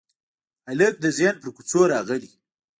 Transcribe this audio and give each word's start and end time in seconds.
هلک 0.69 0.93
د 1.01 1.05
ذهن 1.17 1.35
پر 1.41 1.49
کوڅو 1.55 1.81
راغلی 1.93 2.31